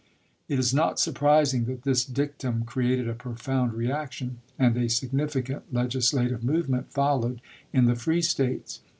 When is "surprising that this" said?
0.99-2.03